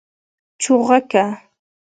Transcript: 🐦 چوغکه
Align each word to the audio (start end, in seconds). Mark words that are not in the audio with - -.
🐦 0.03 0.03
چوغکه 0.61 1.25